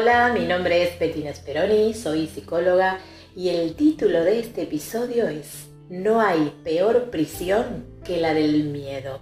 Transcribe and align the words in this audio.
Hola, 0.00 0.32
mi 0.32 0.46
nombre 0.46 0.82
es 0.82 0.98
Bettina 0.98 1.34
Speroni, 1.34 1.92
soy 1.92 2.26
psicóloga 2.26 3.00
y 3.36 3.50
el 3.50 3.74
título 3.74 4.24
de 4.24 4.40
este 4.40 4.62
episodio 4.62 5.28
es 5.28 5.68
No 5.90 6.22
hay 6.22 6.58
peor 6.64 7.10
prisión 7.10 7.84
que 8.02 8.18
la 8.18 8.32
del 8.32 8.64
miedo. 8.64 9.20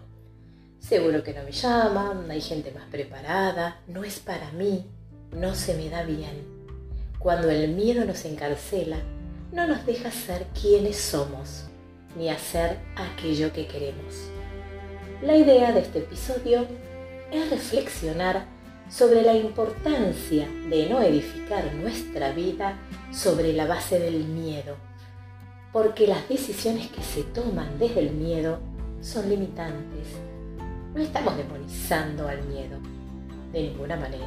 Seguro 0.79 1.25
que 1.25 1.35
no 1.35 1.43
me 1.43 1.51
llaman, 1.51 2.31
hay 2.31 2.41
gente 2.41 2.71
más 2.71 2.87
preparada, 2.93 3.81
no 3.89 4.05
es 4.05 4.21
para 4.21 4.53
mí, 4.53 4.87
no 5.33 5.57
se 5.57 5.75
me 5.75 5.91
da 5.91 6.05
bien. 6.05 6.47
Cuando 7.19 7.51
el 7.51 7.71
miedo 7.73 8.05
nos 8.05 8.25
encarcela, 8.25 8.99
no 9.51 9.67
nos 9.67 9.85
deja 9.85 10.13
ser 10.13 10.47
quienes 10.61 10.97
somos, 10.97 11.65
ni 12.17 12.31
hacer 12.31 12.77
aquello 12.95 13.53
que 13.53 13.67
queremos. 13.67 14.31
La 15.23 15.37
idea 15.37 15.73
de 15.73 15.81
este 15.81 15.99
episodio 15.99 16.69
es 17.33 17.51
reflexionar 17.51 18.47
sobre 18.89 19.23
la 19.23 19.35
importancia 19.35 20.49
de 20.69 20.89
no 20.89 21.03
edificar 21.03 21.75
nuestra 21.75 22.33
vida 22.33 22.79
sobre 23.13 23.53
la 23.53 23.67
base 23.67 23.99
del 23.99 24.25
miedo, 24.25 24.77
porque 25.73 26.07
las 26.07 26.29
decisiones 26.29 26.89
que 26.89 27.03
se 27.03 27.23
toman 27.23 27.79
desde 27.79 28.01
el 28.01 28.11
miedo 28.13 28.61
son 29.01 29.29
limitantes. 29.29 30.09
No 30.95 31.03
estamos 31.03 31.37
demonizando 31.37 32.27
al 32.29 32.43
miedo, 32.45 32.79
de 33.53 33.63
ninguna 33.63 33.97
manera. 33.97 34.27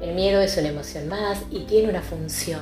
El 0.00 0.14
miedo 0.14 0.40
es 0.40 0.56
una 0.56 0.68
emoción 0.68 1.08
más 1.08 1.42
y 1.50 1.60
tiene 1.60 1.88
una 1.88 2.02
función. 2.02 2.60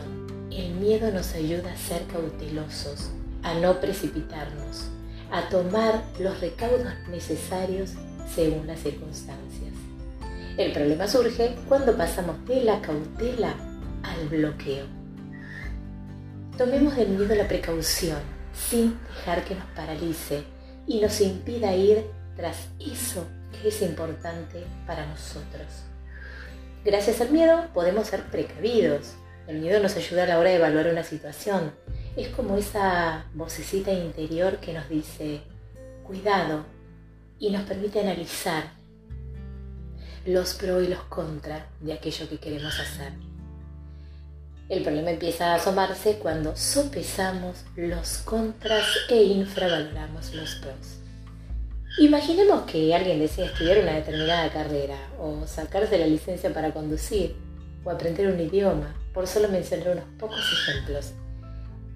El 0.51 0.75
miedo 0.75 1.11
nos 1.11 1.35
ayuda 1.35 1.73
a 1.73 1.77
ser 1.77 2.03
cautelosos, 2.07 3.11
a 3.43 3.55
no 3.55 3.79
precipitarnos, 3.81 4.89
a 5.31 5.49
tomar 5.49 6.03
los 6.19 6.41
recaudos 6.41 6.87
necesarios 7.11 7.91
según 8.35 8.67
las 8.67 8.81
circunstancias. 8.81 9.73
El 10.57 10.73
problema 10.73 11.07
surge 11.07 11.55
cuando 11.69 11.95
pasamos 11.99 12.43
de 12.47 12.63
la 12.63 12.81
cautela 12.81 13.55
al 14.03 14.29
bloqueo. 14.31 14.87
Tomemos 16.57 16.97
del 16.97 17.11
miedo 17.11 17.35
la 17.35 17.47
precaución 17.47 18.19
sin 18.55 18.99
dejar 19.09 19.45
que 19.45 19.55
nos 19.55 19.67
paralice 19.77 20.45
y 20.87 21.01
nos 21.01 21.21
impida 21.21 21.77
ir 21.77 22.07
tras 22.37 22.69
eso 22.81 23.27
que 23.53 23.69
es 23.69 23.83
importante 23.83 24.65
para 24.87 25.05
nosotros. 25.05 25.67
Gracias 26.87 27.21
al 27.21 27.33
miedo 27.33 27.67
podemos 27.75 28.07
ser 28.07 28.23
precavidos. 28.23 29.13
El 29.49 29.59
miedo 29.59 29.79
nos 29.83 29.95
ayuda 29.97 30.23
a 30.23 30.27
la 30.27 30.39
hora 30.39 30.49
de 30.49 30.57
evaluar 30.57 30.87
una 30.87 31.05
situación. 31.05 31.73
Es 32.17 32.29
como 32.29 32.57
esa 32.57 33.27
vocecita 33.35 33.93
interior 33.93 34.57
que 34.57 34.73
nos 34.73 34.89
dice, 34.89 35.43
cuidado, 36.03 36.65
y 37.39 37.51
nos 37.51 37.65
permite 37.65 38.01
analizar 38.01 38.76
los 40.27 40.55
pros 40.55 40.85
y 40.85 40.89
los 40.89 41.03
contras 41.05 41.63
de 41.81 41.93
aquello 41.93 42.29
que 42.29 42.39
queremos 42.39 42.79
hacer. 42.81 43.13
El 44.69 44.83
problema 44.83 45.11
empieza 45.13 45.53
a 45.53 45.55
asomarse 45.55 46.19
cuando 46.19 46.57
sopesamos 46.57 47.65
los 47.77 48.19
contras 48.19 48.85
e 49.09 49.23
infravaloramos 49.23 50.35
los 50.35 50.57
pros. 50.57 50.99
Imaginemos 51.99 52.63
que 52.63 52.93
alguien 52.93 53.21
desea 53.21 53.47
estudiar 53.47 53.79
una 53.79 53.95
determinada 53.95 54.53
carrera 54.53 54.99
o 55.21 55.47
sacarse 55.47 55.97
la 55.97 56.07
licencia 56.07 56.53
para 56.53 56.73
conducir 56.73 57.37
o 57.85 57.91
aprender 57.91 58.27
un 58.27 58.41
idioma, 58.41 58.97
por 59.15 59.29
solo 59.29 59.49
mencionar 59.49 59.91
unos 59.91 60.05
pocos 60.19 60.41
ejemplos. 60.53 61.13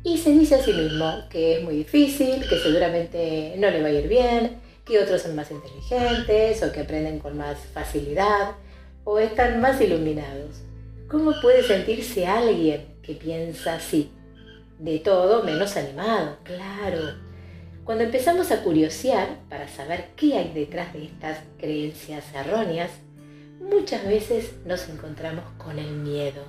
Y 0.05 0.19
se 0.19 0.31
dice 0.31 0.55
a 0.55 0.63
sí 0.63 0.73
mismo 0.73 1.25
que 1.29 1.59
es 1.59 1.65
muy 1.65 1.79
difícil, 1.79 2.49
que 2.49 2.61
seguramente 2.61 3.55
no 3.59 3.69
le 3.69 3.83
va 3.83 3.89
a 3.89 3.93
ir 3.93 4.09
bien, 4.09 4.61
que 4.91 4.99
otros 4.99 5.23
son 5.23 5.37
más 5.37 5.53
inteligentes 5.53 6.63
o 6.65 6.73
que 6.73 6.81
aprenden 6.81 7.21
con 7.21 7.39
más 7.39 7.59
facilidad 7.73 8.57
o 9.05 9.21
están 9.21 9.61
más 9.61 9.81
iluminados. 9.81 10.63
¿Cómo 11.09 11.33
puede 11.41 11.63
sentirse 11.63 12.27
alguien 12.27 12.97
que 13.01 13.15
piensa 13.15 13.77
así? 13.77 14.11
De 14.81 14.99
todo 14.99 15.45
menos 15.45 15.77
animado, 15.77 16.39
claro. 16.43 17.15
Cuando 17.85 18.03
empezamos 18.03 18.51
a 18.51 18.63
curiosear 18.63 19.39
para 19.49 19.69
saber 19.69 20.09
qué 20.17 20.37
hay 20.37 20.53
detrás 20.53 20.93
de 20.93 21.05
estas 21.05 21.39
creencias 21.59 22.25
erróneas, 22.35 22.91
muchas 23.61 24.05
veces 24.05 24.55
nos 24.67 24.89
encontramos 24.89 25.45
con 25.57 25.79
el 25.79 25.93
miedo. 25.93 26.43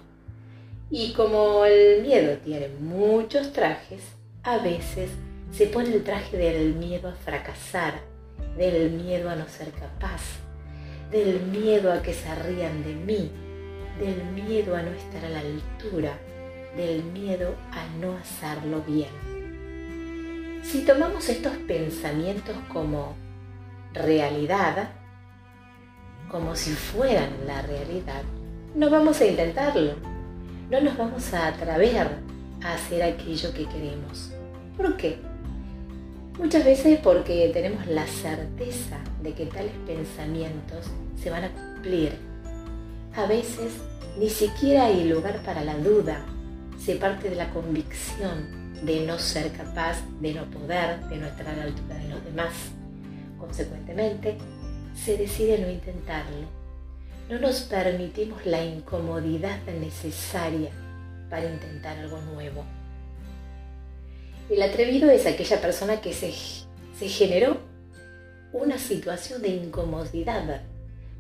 Y 0.90 1.14
como 1.14 1.64
el 1.66 2.02
miedo 2.02 2.38
tiene 2.44 2.70
muchos 2.80 3.54
trajes, 3.54 4.02
a 4.42 4.58
veces 4.58 5.12
se 5.52 5.68
pone 5.68 5.94
el 5.94 6.04
traje 6.04 6.38
del 6.38 6.74
miedo 6.74 7.10
a 7.10 7.14
fracasar, 7.14 8.11
del 8.58 8.92
miedo 8.92 9.30
a 9.30 9.36
no 9.36 9.48
ser 9.48 9.72
capaz, 9.72 10.22
del 11.12 11.42
miedo 11.42 11.92
a 11.92 12.02
que 12.02 12.14
se 12.14 12.34
rían 12.36 12.84
de 12.84 12.96
mí, 12.96 13.32
del 14.00 14.24
miedo 14.32 14.76
a 14.76 14.82
no 14.82 14.92
estar 14.92 15.26
a 15.26 15.30
la 15.30 15.40
altura, 15.40 16.18
del 16.76 17.04
miedo 17.04 17.56
a 17.72 17.86
no 18.00 18.18
hacerlo 18.18 18.82
bien. 18.88 19.10
Si 20.64 20.86
tomamos 20.86 21.28
estos 21.30 21.54
pensamientos 21.68 22.56
como 22.70 23.16
realidad, 23.94 24.92
como 26.30 26.56
si 26.56 26.72
fueran 26.72 27.30
la 27.46 27.62
realidad, 27.62 28.24
no 28.76 28.90
vamos 28.90 29.20
a 29.20 29.26
intentarlo, 29.26 29.96
no 30.70 30.80
nos 30.80 30.98
vamos 30.98 31.34
a 31.34 31.48
atrever 31.48 32.08
a 32.64 32.74
hacer 32.74 33.04
aquello 33.04 33.54
que 33.54 33.66
queremos. 33.66 34.32
¿Por 34.78 34.96
qué? 34.96 35.31
Muchas 36.42 36.66
veces 36.66 37.00
porque 37.04 37.52
tenemos 37.54 37.86
la 37.86 38.08
certeza 38.08 38.98
de 39.22 39.34
que 39.34 39.46
tales 39.46 39.74
pensamientos 39.86 40.88
se 41.22 41.30
van 41.30 41.44
a 41.44 41.52
cumplir. 41.52 42.14
A 43.16 43.28
veces 43.28 43.74
ni 44.18 44.28
siquiera 44.28 44.86
hay 44.86 45.08
lugar 45.08 45.44
para 45.44 45.64
la 45.64 45.78
duda. 45.78 46.26
Se 46.84 46.96
parte 46.96 47.30
de 47.30 47.36
la 47.36 47.52
convicción 47.52 48.82
de 48.84 49.06
no 49.06 49.20
ser 49.20 49.52
capaz, 49.52 50.02
de 50.20 50.34
no 50.34 50.46
poder, 50.46 51.00
de 51.10 51.18
no 51.18 51.28
estar 51.28 51.48
a 51.48 51.56
la 51.56 51.64
altura 51.66 51.96
de 51.96 52.10
los 52.10 52.26
demás. 52.26 52.54
Consecuentemente, 53.38 54.36
se 54.96 55.18
decide 55.18 55.60
no 55.60 55.70
intentarlo. 55.70 56.48
No 57.30 57.38
nos 57.38 57.62
permitimos 57.62 58.48
la 58.48 58.66
incomodidad 58.66 59.60
necesaria 59.80 60.72
para 61.30 61.46
intentar 61.46 62.00
algo 62.00 62.20
nuevo. 62.34 62.66
El 64.52 64.62
atrevido 64.64 65.10
es 65.10 65.26
aquella 65.26 65.62
persona 65.62 66.02
que 66.02 66.12
se, 66.12 66.34
generó 67.08 67.56
una 68.52 68.78
situación 68.78 69.42
de 69.42 69.48
incomodidad 69.48 70.64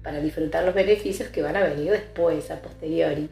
para 0.04 0.20
disfrutar 0.20 0.66
los 0.66 0.76
beneficios 0.76 1.30
que 1.30 1.42
van 1.42 1.56
a 1.56 1.64
venir 1.64 1.92
después, 1.92 2.52
a 2.52 2.62
posteriori. 2.62 3.30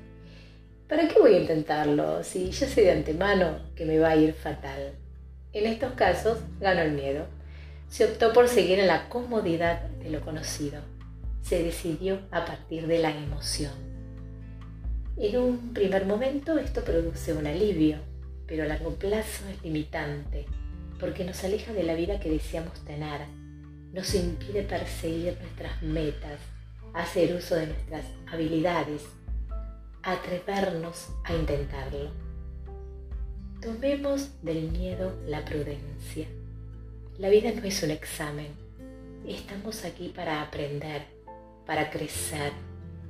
¿Para 0.88 1.10
qué 1.10 1.20
voy 1.20 1.36
a 1.36 1.42
intentarlo 1.42 2.24
si 2.24 2.50
ya 2.50 2.66
sé 2.66 2.84
de 2.84 2.92
antemano 2.92 3.60
que 3.76 3.84
me 3.84 4.00
va 4.00 4.12
a 4.12 4.16
ir 4.16 4.34
fatal? 4.34 4.94
En 5.52 5.66
estos 5.66 5.92
casos 5.96 6.38
ganó 6.62 6.80
el 6.80 6.94
miedo. 6.94 7.26
Se 7.90 8.06
optó 8.06 8.32
por 8.32 8.48
seguir 8.48 8.80
en 8.80 8.88
la 8.88 9.10
comodidad 9.10 9.82
de 9.82 10.12
lo 10.12 10.22
conocido. 10.22 10.80
Se 11.42 11.62
decidió 11.62 12.22
a 12.32 12.46
partir 12.46 12.88
de 12.88 13.00
la 13.00 13.12
emoción. 13.12 13.74
En 15.18 15.36
un 15.36 15.74
primer 15.74 16.06
momento 16.06 16.58
esto 16.58 16.86
produce 16.86 17.34
un 17.34 17.48
alivio, 17.48 17.98
pero 18.50 18.64
a 18.64 18.66
largo 18.66 18.96
plazo 18.96 19.48
es 19.48 19.64
limitante 19.64 20.48
porque 21.00 21.24
nos 21.24 21.44
aleja 21.44 21.72
de 21.72 21.84
la 21.84 21.94
vida 21.94 22.20
que 22.20 22.32
deseamos 22.32 22.84
tener, 22.84 23.22
nos 23.94 24.14
impide 24.16 24.64
perseguir 24.64 25.38
nuestras 25.40 25.82
metas, 25.84 26.40
hacer 26.94 27.34
uso 27.36 27.56
de 27.56 27.68
nuestras 27.68 28.04
habilidades, 28.28 29.04
atrevernos 30.02 31.10
a 31.24 31.36
intentarlo. 31.36 32.12
Tomemos 33.62 34.42
del 34.42 34.72
miedo 34.72 35.16
la 35.28 35.46
prudencia. 35.46 36.28
La 37.18 37.30
vida 37.30 37.52
no 37.52 37.64
es 37.64 37.84
un 37.84 37.92
examen. 37.92 38.48
Estamos 39.28 39.86
aquí 39.86 40.10
para 40.10 40.42
aprender, 40.42 41.04
para 41.66 41.92
crecer, 41.92 42.52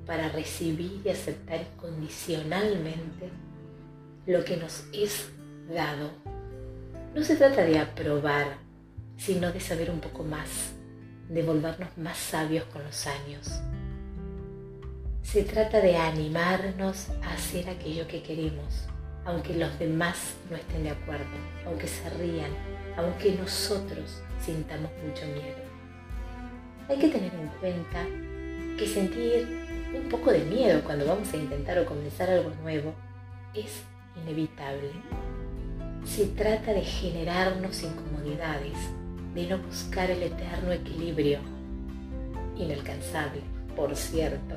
para 0.06 0.30
recibir 0.30 1.02
y 1.06 1.10
aceptar 1.10 1.62
incondicionalmente 1.62 3.30
lo 4.30 4.46
que 4.46 4.58
nos 4.58 4.84
es 4.94 5.28
dado. 5.74 6.12
No 7.16 7.24
se 7.24 7.36
trata 7.36 7.64
de 7.64 7.80
aprobar, 7.80 8.58
sino 9.18 9.52
de 9.52 9.60
saber 9.60 9.90
un 9.90 10.00
poco 10.00 10.24
más, 10.24 10.72
de 11.30 11.42
volvernos 11.42 11.98
más 11.98 12.16
sabios 12.16 12.64
con 12.66 12.84
los 12.84 13.08
años. 13.08 13.60
Se 15.24 15.44
trata 15.44 15.82
de 15.82 15.98
animarnos 15.98 17.08
a 17.24 17.34
hacer 17.34 17.68
aquello 17.72 18.08
que 18.08 18.22
queremos, 18.22 18.86
aunque 19.26 19.56
los 19.56 19.80
demás 19.80 20.36
no 20.52 20.58
estén 20.58 20.84
de 20.84 20.92
acuerdo, 20.92 21.26
aunque 21.66 21.88
se 21.88 22.08
rían, 22.12 22.52
aunque 22.98 23.32
nosotros 23.32 24.22
sintamos 24.40 24.92
mucho 25.04 25.26
miedo. 25.26 25.58
Hay 26.88 27.00
que 27.00 27.08
tener 27.08 27.34
en 27.34 27.48
cuenta 27.60 28.06
que 28.78 28.88
sentir 28.88 29.92
un 30.00 30.08
poco 30.08 30.32
de 30.32 30.46
miedo 30.46 30.84
cuando 30.84 31.08
vamos 31.08 31.34
a 31.34 31.38
intentar 31.38 31.80
o 31.80 31.86
comenzar 31.88 32.30
algo 32.30 32.52
nuevo 32.62 32.94
es 33.56 33.82
inevitable. 34.16 34.92
Se 36.06 36.26
trata 36.28 36.74
de 36.74 36.82
generarnos 36.82 37.84
incomodidades, 37.84 38.78
de 39.36 39.48
no 39.48 39.60
buscar 39.60 40.10
el 40.10 40.24
eterno 40.24 40.72
equilibrio, 40.72 41.40
inalcanzable, 42.58 43.42
por 43.76 43.96
cierto. 43.96 44.56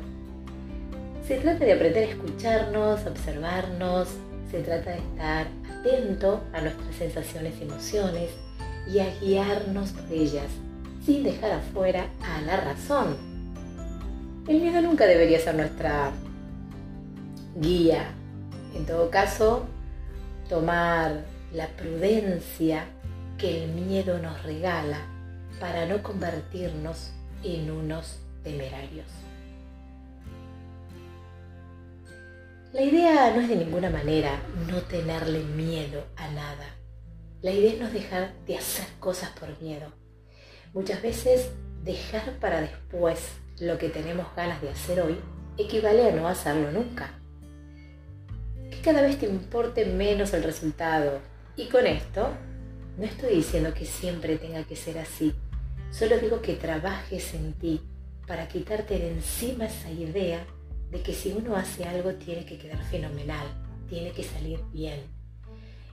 Se 1.26 1.36
trata 1.38 1.64
de 1.64 1.72
aprender 1.72 2.08
a 2.08 2.12
escucharnos, 2.12 3.06
observarnos, 3.06 4.08
se 4.50 4.60
trata 4.62 4.90
de 4.90 4.98
estar 4.98 5.46
atento 5.80 6.42
a 6.52 6.60
nuestras 6.60 6.94
sensaciones 6.96 7.54
y 7.60 7.64
emociones 7.64 8.30
y 8.92 8.98
a 8.98 9.06
guiarnos 9.20 9.90
por 9.90 10.12
ellas, 10.12 10.48
sin 11.04 11.22
dejar 11.22 11.52
afuera 11.52 12.06
a 12.22 12.42
la 12.42 12.56
razón. 12.56 13.16
El 14.46 14.60
miedo 14.60 14.80
nunca 14.82 15.06
debería 15.06 15.38
ser 15.38 15.54
nuestra 15.54 16.10
guía. 17.56 18.12
En 18.74 18.86
todo 18.86 19.10
caso, 19.10 19.66
tomar 20.48 21.24
la 21.52 21.68
prudencia 21.68 22.86
que 23.38 23.64
el 23.64 23.72
miedo 23.72 24.18
nos 24.18 24.42
regala 24.42 24.98
para 25.60 25.86
no 25.86 26.02
convertirnos 26.02 27.12
en 27.42 27.70
unos 27.70 28.20
temerarios. 28.42 29.06
La 32.72 32.82
idea 32.82 33.34
no 33.34 33.42
es 33.42 33.48
de 33.48 33.56
ninguna 33.56 33.90
manera 33.90 34.40
no 34.66 34.80
tenerle 34.82 35.40
miedo 35.40 36.04
a 36.16 36.28
nada. 36.30 36.66
La 37.42 37.50
idea 37.50 37.72
es 37.72 37.80
no 37.80 37.90
dejar 37.90 38.32
de 38.46 38.56
hacer 38.56 38.86
cosas 38.98 39.30
por 39.38 39.60
miedo. 39.60 39.92
Muchas 40.72 41.02
veces 41.02 41.50
dejar 41.82 42.38
para 42.38 42.62
después 42.62 43.18
lo 43.60 43.76
que 43.76 43.90
tenemos 43.90 44.26
ganas 44.34 44.62
de 44.62 44.70
hacer 44.70 45.00
hoy 45.02 45.20
equivale 45.58 46.08
a 46.08 46.12
no 46.12 46.26
hacerlo 46.28 46.70
nunca. 46.70 47.21
Cada 48.82 49.00
vez 49.00 49.16
te 49.16 49.26
importe 49.26 49.86
menos 49.86 50.34
el 50.34 50.42
resultado. 50.42 51.20
Y 51.54 51.66
con 51.66 51.86
esto, 51.86 52.30
no 52.98 53.04
estoy 53.04 53.36
diciendo 53.36 53.72
que 53.72 53.86
siempre 53.86 54.38
tenga 54.38 54.64
que 54.64 54.74
ser 54.74 54.98
así. 54.98 55.32
Solo 55.92 56.18
digo 56.18 56.42
que 56.42 56.54
trabajes 56.54 57.32
en 57.34 57.52
ti 57.52 57.80
para 58.26 58.48
quitarte 58.48 58.98
de 58.98 59.12
encima 59.12 59.66
esa 59.66 59.88
idea 59.88 60.44
de 60.90 61.00
que 61.00 61.14
si 61.14 61.30
uno 61.30 61.54
hace 61.54 61.84
algo 61.84 62.14
tiene 62.14 62.44
que 62.44 62.58
quedar 62.58 62.82
fenomenal, 62.84 63.46
tiene 63.88 64.10
que 64.10 64.24
salir 64.24 64.58
bien. 64.72 65.00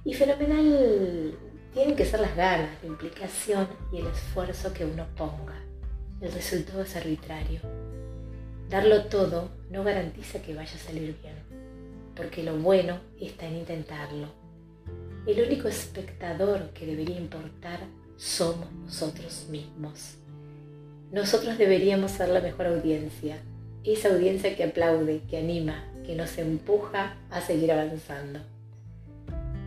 Y 0.03 0.15
fenomenal 0.15 1.37
tienen 1.73 1.95
que 1.95 2.05
ser 2.05 2.21
las 2.21 2.35
ganas, 2.35 2.71
la 2.81 2.87
implicación 2.87 3.67
y 3.93 3.99
el 3.99 4.07
esfuerzo 4.07 4.73
que 4.73 4.85
uno 4.85 5.05
ponga. 5.15 5.61
El 6.21 6.31
resultado 6.31 6.81
es 6.81 6.95
arbitrario. 6.95 7.61
Darlo 8.67 9.05
todo 9.05 9.51
no 9.69 9.83
garantiza 9.83 10.41
que 10.41 10.55
vaya 10.55 10.73
a 10.73 10.79
salir 10.79 11.15
bien, 11.21 11.35
porque 12.19 12.43
lo 12.43 12.57
bueno 12.57 12.99
está 13.17 13.47
en 13.47 13.55
intentarlo. 13.55 14.27
El 15.25 15.41
único 15.41 15.69
espectador 15.69 16.71
que 16.71 16.85
debería 16.85 17.17
importar 17.17 17.79
somos 18.17 18.69
nosotros 18.73 19.47
mismos. 19.49 20.15
Nosotros 21.13 21.57
deberíamos 21.57 22.11
ser 22.11 22.27
la 22.27 22.41
mejor 22.41 22.67
audiencia, 22.67 23.37
esa 23.85 24.09
audiencia 24.09 24.53
que 24.57 24.65
aplaude, 24.65 25.21
que 25.29 25.37
anima, 25.37 25.85
que 26.05 26.15
nos 26.15 26.37
empuja 26.37 27.15
a 27.31 27.39
seguir 27.39 27.71
avanzando. 27.71 28.39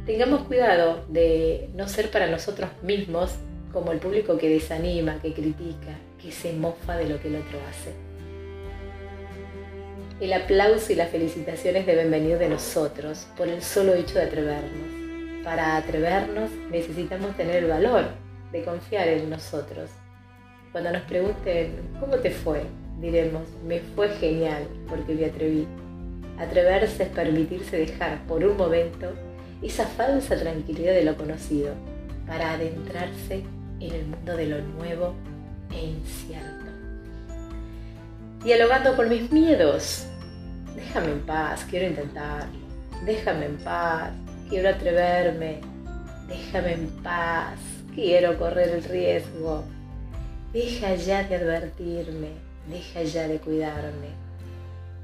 Tengamos 0.04 0.42
cuidado 0.42 1.06
de 1.08 1.70
no 1.74 1.88
ser 1.88 2.10
para 2.10 2.26
nosotros 2.26 2.68
mismos 2.82 3.30
como 3.72 3.92
el 3.92 3.98
público 3.98 4.36
que 4.36 4.50
desanima, 4.50 5.22
que 5.22 5.32
critica, 5.32 5.98
que 6.20 6.30
se 6.30 6.52
mofa 6.52 6.98
de 6.98 7.08
lo 7.08 7.18
que 7.18 7.28
el 7.28 7.36
otro 7.36 7.58
hace. 7.70 8.11
El 10.22 10.32
aplauso 10.34 10.92
y 10.92 10.94
las 10.94 11.10
felicitaciones 11.10 11.84
deben 11.84 12.08
venir 12.08 12.38
de 12.38 12.48
nosotros 12.48 13.26
por 13.36 13.48
el 13.48 13.60
solo 13.60 13.92
hecho 13.92 14.20
de 14.20 14.26
atrevernos. 14.26 15.42
Para 15.42 15.76
atrevernos 15.76 16.48
necesitamos 16.70 17.36
tener 17.36 17.56
el 17.56 17.68
valor 17.68 18.04
de 18.52 18.62
confiar 18.62 19.08
en 19.08 19.28
nosotros. 19.28 19.90
Cuando 20.70 20.92
nos 20.92 21.02
pregunten, 21.02 21.72
¿cómo 21.98 22.18
te 22.18 22.30
fue? 22.30 22.60
diremos, 23.00 23.42
me 23.66 23.80
fue 23.80 24.10
genial 24.10 24.68
porque 24.88 25.12
me 25.12 25.24
atreví. 25.24 25.66
Atreverse 26.38 27.02
es 27.02 27.08
permitirse 27.08 27.78
dejar 27.78 28.24
por 28.28 28.44
un 28.44 28.56
momento 28.56 29.08
esa 29.60 29.86
falsa 29.86 30.38
tranquilidad 30.38 30.92
de 30.92 31.02
lo 31.02 31.16
conocido 31.16 31.74
para 32.28 32.52
adentrarse 32.52 33.42
en 33.80 33.92
el 33.92 34.06
mundo 34.06 34.36
de 34.36 34.46
lo 34.46 34.60
nuevo 34.60 35.14
e 35.72 35.84
incierto. 35.84 36.62
Dialogando 38.44 38.94
con 38.94 39.08
mis 39.08 39.32
miedos, 39.32 40.06
déjame 40.74 41.12
en 41.12 41.20
paz, 41.20 41.66
quiero 41.68 41.86
intentarlo. 41.86 42.58
Déjame 43.04 43.46
en 43.46 43.56
paz, 43.58 44.12
quiero 44.48 44.68
atreverme. 44.68 45.60
Déjame 46.28 46.72
en 46.74 46.88
paz, 47.02 47.58
quiero 47.94 48.38
correr 48.38 48.68
el 48.68 48.84
riesgo. 48.84 49.64
Deja 50.52 50.94
ya 50.94 51.24
de 51.24 51.36
advertirme, 51.36 52.28
Deja 52.68 53.02
ya 53.02 53.26
de 53.26 53.38
cuidarme. 53.38 54.10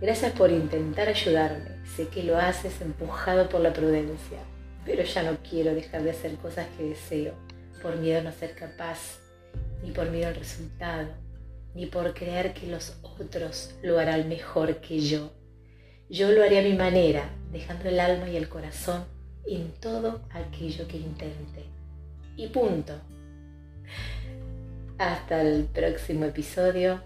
Gracias 0.01 0.33
por 0.33 0.53
intentar 0.53 1.09
ayudarme. 1.09 1.71
Sé 1.97 2.07
que 2.07 2.23
lo 2.23 2.39
haces 2.39 2.81
empujado 2.81 3.49
por 3.49 3.61
la 3.61 3.73
prudencia, 3.73 4.39
pero 4.85 5.03
ya 5.03 5.25
no 5.25 5.39
quiero 5.39 5.75
dejar 5.75 6.05
de 6.05 6.13
hacer 6.13 6.37
cosas 6.37 6.69
que 6.77 6.85
deseo, 6.85 7.35
por 7.83 7.97
miedo 7.97 8.21
a 8.21 8.23
no 8.23 8.33
ser 8.33 8.55
capaz, 8.55 9.19
ni 9.83 9.91
por 9.91 10.09
miedo 10.11 10.29
al 10.29 10.37
resultado, 10.37 11.09
ni 11.75 11.87
por 11.87 12.15
creer 12.15 12.55
que 12.55 12.69
los 12.69 12.97
otros 13.03 13.75
lo 13.83 13.99
harán 13.99 14.29
mejor 14.29 14.77
que 14.77 15.01
yo. 15.01 15.33
Yo 16.11 16.33
lo 16.33 16.43
haré 16.43 16.61
a 16.61 16.63
mi 16.63 16.73
manera, 16.73 17.29
dejando 17.53 17.89
el 17.91 18.01
alma 18.01 18.31
y 18.31 18.37
el 18.37 18.49
corazón 18.49 19.05
en 19.47 19.73
todo 19.73 20.23
aquello 20.31 20.89
que 20.89 20.97
intente. 20.97 21.65
Y 22.37 22.47
punto. 22.47 22.95
Hasta 24.97 25.43
el 25.43 25.65
próximo 25.65 26.25
episodio 26.25 27.03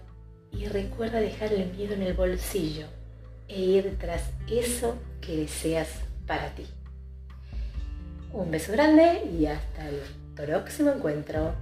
y 0.53 0.67
recuerda 0.67 1.19
dejar 1.19 1.51
el 1.51 1.71
miedo 1.73 1.95
en 1.95 2.03
el 2.03 2.13
bolsillo 2.13 2.85
e 3.49 3.59
ir 3.59 3.97
tras 3.99 4.23
eso 4.49 4.95
que 5.19 5.35
deseas 5.35 5.89
para 6.25 6.55
ti. 6.55 6.65
Un 8.31 8.51
beso 8.51 8.71
grande 8.71 9.21
y 9.37 9.47
hasta 9.47 9.89
el 9.89 9.99
próximo 10.35 10.91
encuentro. 10.91 11.53